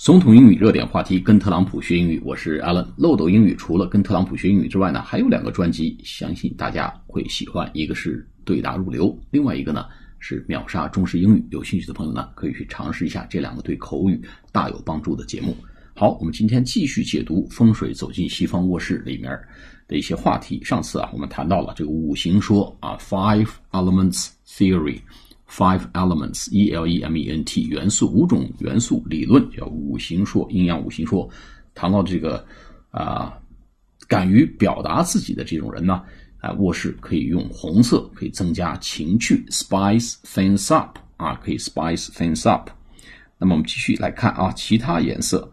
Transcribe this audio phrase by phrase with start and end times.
[0.00, 2.86] 总统英语热点话题，跟特朗普学英语，我是 Alan。
[2.96, 7.68] 漏斗英语除了跟特朗普学英语之外呢，还有两个专辑，相信大家会喜欢。
[7.74, 9.86] 一个是对答如流，另外一个呢
[10.20, 11.44] 是秒杀中式英语。
[11.50, 14.22] 有兴趣的朋友呢，可以去尝试一下这两个对口语
[14.52, 15.54] 大有帮助的节目。
[15.94, 19.36] 好，我们今天继续解读《风水走进西方卧室》里面
[19.88, 20.62] 的一些话题。
[20.62, 25.00] 上次啊，我们谈到了这个五行说啊，Five Elements Theory。
[25.48, 31.28] Five elements, E L E M E N T 元素五种元素理论叫五行说，阴阳五行说。
[31.74, 32.44] 谈到这个
[32.90, 33.32] 啊，
[34.06, 36.02] 敢于表达自己的这种人呢，
[36.40, 42.68] 啊，卧室可以用红色，可以增加情趣，spice things up 啊，可以 spice things up。
[43.38, 45.50] 那么我们继续来看啊，其他颜色，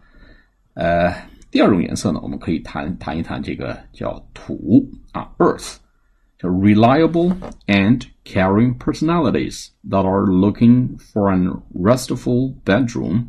[0.74, 1.14] 呃，
[1.50, 5.76] 第二种颜色呢，我们可以谈谈一谈这个叫土啊，earth。
[6.43, 7.37] reliable
[7.67, 13.27] and caring personalities that are looking for an restful bedroom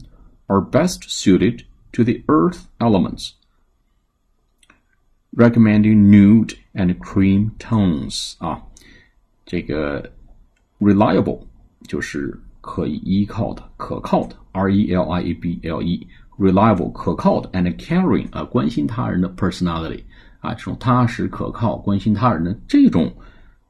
[0.49, 3.35] are best suited to the earth elements,
[5.34, 8.62] recommending nude and cream tones 啊，
[9.45, 10.11] 这个
[10.81, 11.47] reliable
[11.87, 16.06] 就是可以依靠的、可靠的，r e l i a b l e
[16.39, 20.03] reliable 可靠的，and caring 啊关心他人的 personality
[20.48, 23.14] 啊，这种踏实可靠、关心他人的这种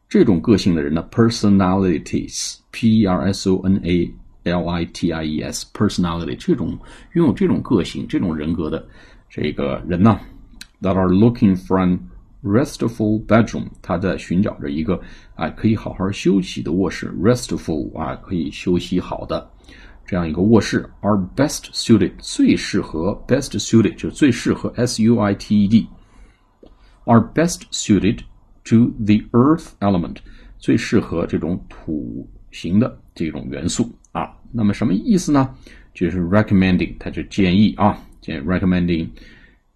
[0.08, 6.78] 这种个性的人呢，personalities，p e r s o n a l i t i e s，personality，这种
[7.14, 8.88] 拥有这种个性、这种人格的
[9.28, 10.20] 这个人呢
[10.82, 11.98] ，that are looking for an
[12.44, 15.02] restful bedroom，他在寻找着一个
[15.34, 19.50] 啊可以好好休息的卧室，restful 啊可以休息好的
[20.06, 25.88] 这样一个卧室，are best suited 最适合，best suited 就最适合，s u i t e d。
[27.08, 28.20] Are best suited
[28.66, 30.18] to the earth element，
[30.60, 34.32] 最适合这种土型的这种元素啊。
[34.52, 35.56] 那么什么意思呢？
[35.94, 39.08] 就是 recommending，它就建议啊，建 recommending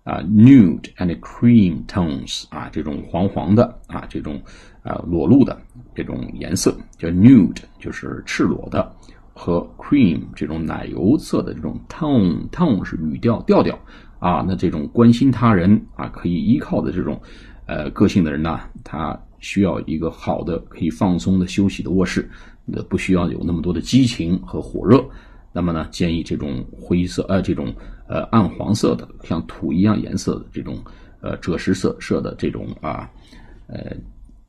[0.03, 4.39] 啊 nude and cream tones 啊，这种黄黄的啊，这种
[4.83, 5.59] 啊裸露的
[5.95, 8.95] 这种颜色叫 nude，就是赤裸的，
[9.33, 13.77] 和 cream 这种奶油色的这种 tone，tone 是语调调调。
[14.21, 17.19] 啊，那这种关心他人啊，可以依靠的这种，
[17.65, 22.29] 呃，个性的人呢，他需要一个好的、可以放松的休息的卧室，
[22.63, 25.03] 那不需要有那么多的激情和火热。
[25.51, 27.73] 那么呢，建议这种灰色，呃，这种
[28.07, 30.77] 呃暗黄色的，像土一样颜色的这种，
[31.21, 33.09] 呃，赭石色色的这种啊，
[33.65, 33.91] 呃，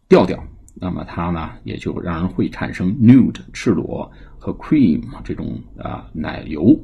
[0.06, 0.38] 调调。
[0.74, 6.78] 那么它呢，也就让人会产生 nude 赤裸和 cream 这种啊奶油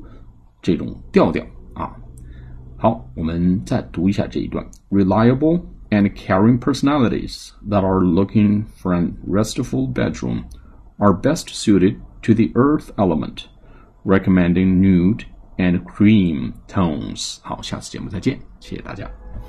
[0.62, 1.44] 这种调调
[1.75, 1.94] 啊。
[2.78, 10.44] 好，我们再读一下这一段：Reliable and caring personalities that are looking for an restful bedroom
[10.98, 13.46] are best suited to the earth element,
[14.04, 15.26] recommending nude
[15.58, 17.38] and cream tones。
[17.42, 19.09] 好，下次节目再见，谢谢大家。